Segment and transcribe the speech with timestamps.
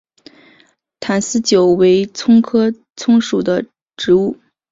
[0.99, 3.63] 坛丝韭为葱科葱属的
[3.95, 4.35] 植物。